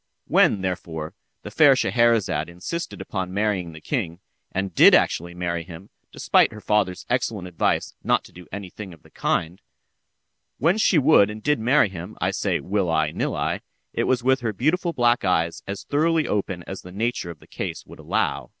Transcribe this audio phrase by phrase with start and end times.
[0.25, 1.13] When, therefore,
[1.43, 4.19] the fair Scheherazade insisted upon marrying the king,
[4.51, 8.95] and did actually marry him despite her father's excellent advice not to do any thing
[8.95, 13.61] of the kind—when she would and did marry him, I say, will I, nill I,
[13.93, 17.45] it was with her beautiful black eyes as thoroughly open as the nature of the
[17.45, 18.49] case would allow.